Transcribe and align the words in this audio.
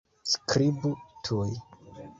Skribu 0.29 0.95
tuj. 1.29 1.55